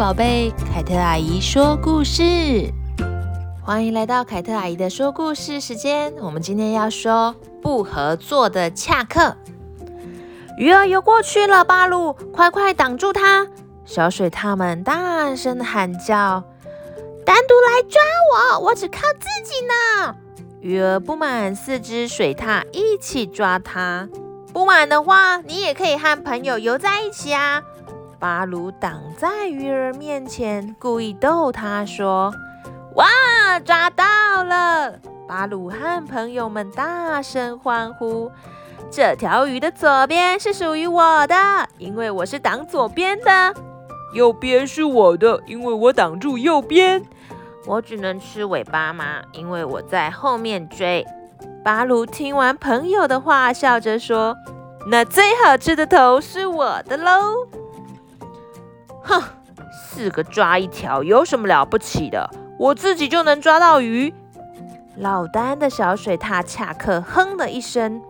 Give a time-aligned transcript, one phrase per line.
[0.00, 2.22] 宝贝，凯特阿姨说故事，
[3.62, 6.14] 欢迎来到凯特阿姨的说故事时间。
[6.22, 9.36] 我们今天要说不合作的恰克。
[10.56, 13.46] 鱼儿游过去了，巴鲁，快快挡住它！
[13.84, 16.42] 小水獭们大声喊叫
[17.26, 18.00] ：“单独来抓
[18.54, 20.16] 我，我只靠自己呢！”
[20.62, 24.08] 鱼儿不满四只水獭一起抓它，
[24.54, 27.60] 不满的话，你也可以和朋友游在一起啊。
[28.20, 32.30] 巴鲁挡在鱼儿面前，故意逗他说
[32.94, 33.06] ：“哇，
[33.64, 34.04] 抓到
[34.44, 34.92] 了！”
[35.26, 38.30] 巴鲁和朋友们大声欢呼
[38.92, 41.34] ：“这条鱼的左边是属于我的，
[41.78, 43.54] 因为我是挡左边的；
[44.12, 47.02] 右边是我的，因为我挡住右边。
[47.64, 49.22] 我只能吃尾巴吗？
[49.32, 51.06] 因为我在后面追。”
[51.64, 54.36] 巴鲁听完朋友的话，笑着说
[54.88, 57.48] ：“那最好吃的头是我的喽。”
[59.10, 59.20] 哼，
[59.72, 62.30] 四个抓一条有什么了不起的？
[62.58, 64.14] 我自己就能抓到鱼。
[64.96, 68.00] 老丹的小水獭恰克哼了一声。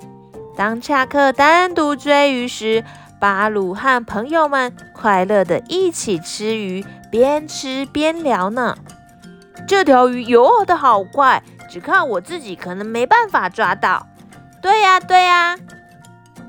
[0.56, 2.84] 当恰克单独追鱼时，
[3.18, 8.76] 巴鲁和朋友们快乐地一起吃鱼，边吃边聊呢。
[9.66, 14.06] 这条鱼游得好快，只靠我自己可能没办法抓到。
[14.60, 15.56] 对呀，对呀。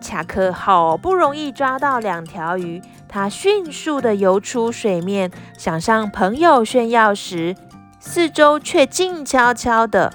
[0.02, 2.82] 恰克好不容易抓到两条鱼。
[3.12, 7.58] 他迅速地游出水面，想向朋友炫耀时，
[8.00, 10.14] 四周却静悄悄的。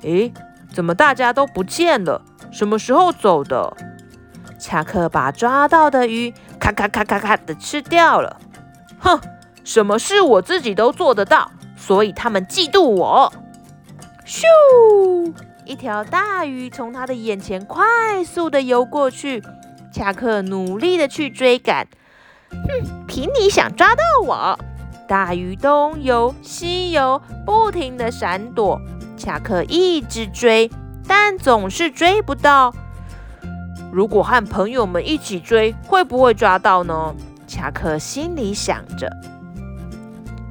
[0.00, 0.32] 诶，
[0.72, 2.22] 怎么大家都不见了？
[2.50, 3.76] 什么时候走的？
[4.58, 8.40] 恰克把抓到的鱼咔咔咔咔咔的吃掉了。
[8.98, 9.20] 哼，
[9.62, 13.30] 什么事我自己都做得到，所以他们嫉妒我。
[14.24, 15.34] 咻！
[15.66, 19.42] 一条大鱼从他的眼前快速地游过去。
[19.92, 21.86] 恰克努力的去追赶，
[22.50, 24.58] 哼，凭你想抓到我？
[25.08, 28.80] 大鱼东游西游，不停的闪躲。
[29.16, 30.70] 恰克一直追，
[31.06, 32.72] 但总是追不到。
[33.92, 37.14] 如果和朋友们一起追，会不会抓到呢？
[37.48, 39.10] 恰克心里想着。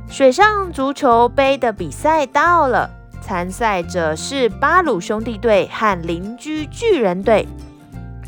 [0.09, 2.90] 水上足球杯的比赛到了，
[3.22, 7.47] 参赛者是巴鲁兄弟队和邻居巨人队。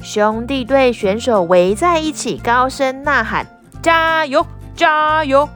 [0.03, 3.45] 兄弟队选手围在一起，高声呐喊
[3.84, 4.45] ：“加油，
[4.75, 5.47] 加油！”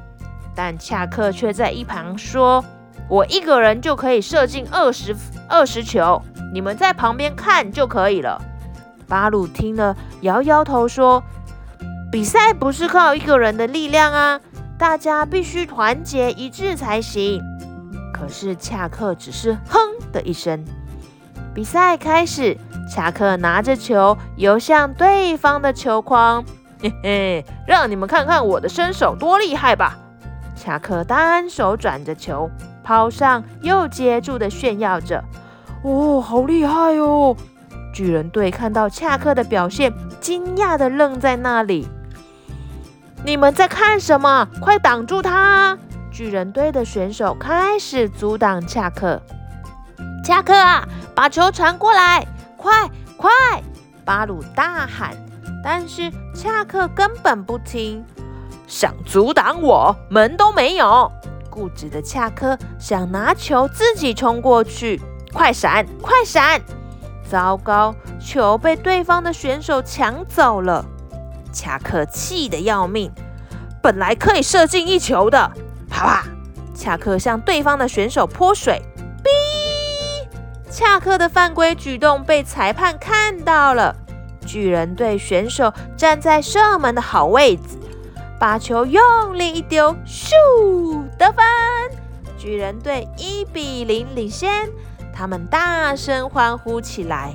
[0.55, 2.63] 但恰克却在一旁说
[3.09, 5.15] ：“我一个人就可以射进二十
[5.49, 6.21] 二十球，
[6.53, 8.39] 你们在旁边看就可以了。”
[9.07, 11.23] 巴鲁听了，摇摇头说
[12.11, 14.39] ：“比赛不是靠一个人的力量啊，
[14.77, 17.41] 大家必须团结一致才行。”
[18.13, 19.79] 可是恰克只是哼
[20.13, 20.63] 的一声。
[21.55, 22.55] 比赛开始。
[22.87, 26.45] 恰克拿着球游向对方的球框，
[26.79, 29.97] 嘿嘿，让你们看看我的身手多厉害吧！
[30.55, 32.47] 恰克单手转着球，
[32.83, 35.23] 抛上又接住的炫耀着。
[35.81, 37.35] 哦，好厉害哦！
[37.91, 41.87] 巨人队看到恰克的表现，惊讶地愣在那里。
[43.23, 44.47] 你们在看什么？
[44.61, 45.75] 快挡住他！
[46.11, 49.19] 巨人队的选手开始阻挡恰克。
[50.25, 52.25] 恰克啊，把球传过来！
[52.57, 53.29] 快快！
[54.03, 55.15] 巴鲁大喊，
[55.63, 58.03] 但是恰克根本不听。
[58.65, 61.11] 想阻挡我，门都没有！
[61.47, 64.99] 固执的恰克想拿球自己冲过去，
[65.31, 66.59] 快闪，快闪！
[67.29, 70.83] 糟糕，球被对方的选手抢走了。
[71.53, 73.11] 恰克气得要命，
[73.79, 75.51] 本来可以射进一球的。
[75.87, 76.23] 啪啪！
[76.73, 78.81] 恰克向对方的选手泼水。
[80.75, 83.95] 恰克的犯规举动被裁判看到了，
[84.45, 87.79] 巨人队选手站在射门的好位置，
[88.37, 89.01] 把球用
[89.39, 90.33] 力一丢，咻，
[91.17, 91.45] 得分！
[92.37, 94.69] 巨人队一比零领先，
[95.13, 97.33] 他们大声欢呼起来：“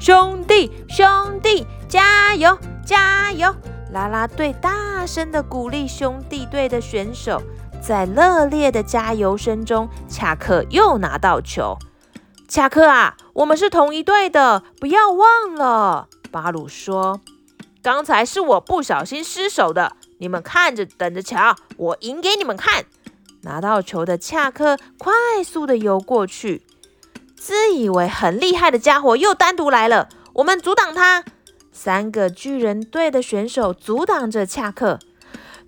[0.00, 1.06] 兄弟，兄
[1.40, 3.54] 弟，加油，加油！”
[3.94, 7.40] 啦啦队大声的鼓励兄弟队的选手，
[7.80, 11.78] 在热烈的加油声中，恰克又拿到球。
[12.48, 16.08] 恰克啊，我们是同一队的，不要忘了。
[16.30, 17.20] 巴鲁说
[17.82, 22.86] ：“刚才是我不小心失手的，你们看着等着瞧，我赢给你们看。”
[23.42, 25.12] 拿到球的恰克快
[25.44, 26.62] 速地游过去，
[27.36, 31.24] 自以为很厉害的家伙又单独来了，我们阻挡他。
[31.70, 34.98] 三个巨人队的选手阻挡着恰克，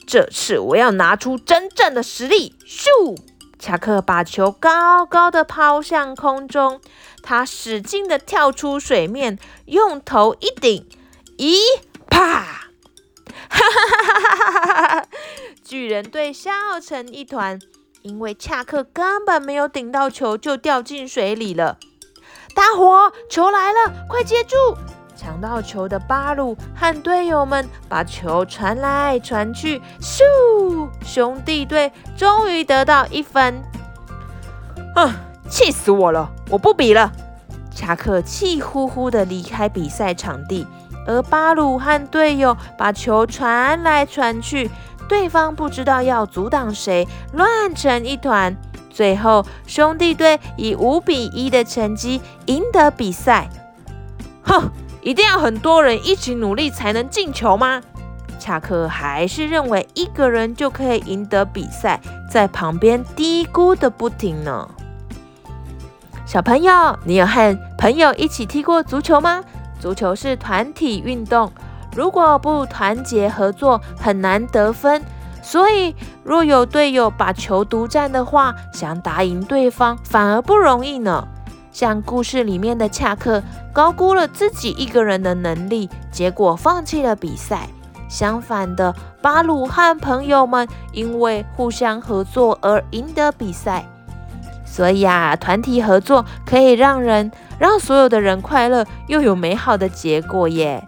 [0.06, 2.56] 这次我要拿出真正的实力！
[2.67, 3.17] 咻！
[3.61, 6.81] 恰克把球高高的抛向空中，
[7.23, 10.89] 他使劲的跳出水面，用头一顶，
[11.37, 11.59] 咦，
[12.09, 12.71] 啪！
[13.51, 15.07] 哈哈哈哈哈哈！
[15.62, 17.61] 巨人队笑成一团，
[18.01, 21.79] 因为恰克根本没有顶到球就掉进水里了。
[22.55, 24.57] 大伙，球来了，快接住！
[25.20, 30.88] 抢到球的巴鲁和队友们把球传来传去，咻！
[31.05, 33.62] 兄弟队终于得到一分。
[34.96, 35.12] 哼！
[35.50, 36.31] 气死我了！
[36.49, 37.12] 我不比了。
[37.70, 40.67] 恰克气呼呼地离开比赛场地，
[41.06, 44.70] 而巴鲁和队友把球传来传去，
[45.06, 48.56] 对方不知道要阻挡谁，乱成一团。
[48.88, 53.50] 最后，兄弟队以五比一的成绩赢得比赛。
[54.43, 54.70] 哼！
[55.02, 57.81] 一定要很多人一起努力才能进球吗？
[58.38, 62.00] 恰克还是认为一个人就可以赢得比赛，
[62.31, 64.69] 在旁边嘀咕的不停呢。
[66.25, 69.43] 小朋友，你有和朋友一起踢过足球吗？
[69.81, 71.50] 足球是团体运动，
[71.97, 75.02] 如果不团结合作，很难得分。
[75.43, 81.26] 所以，若有队友把球独占的话，想打赢对方反而不容易呢。
[81.72, 87.69] 像故事里面的恰克，高估了自己一个人的能力，结果放弃了比赛。
[88.08, 93.84] 相反的，巴鲁和朋友们因为互相合作而赢得比赛。
[94.64, 100.84] 所以啊，团体合作可以让人让所有的人快乐，又有美好的结果耶。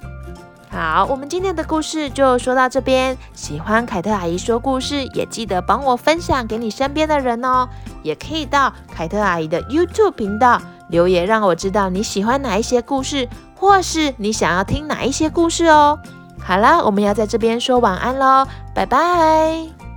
[0.73, 3.15] 好，我们今天的故事就说到这边。
[3.35, 7.69] 喜欢凯特阿姨说故事，也记得帮我分享给你身边的人哦。
[8.03, 10.59] 也可以到凯特阿姨的 YouTube 频道
[10.89, 15.99] 留言，让我知道你喜欢哪一些故事，或是你想要听哪一些故事哦。
[16.41, 19.92] 好啦，我们要在这边说晚安喽，拜拜。